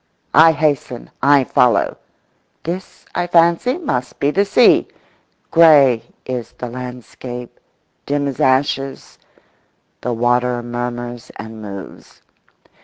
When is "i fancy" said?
3.13-3.77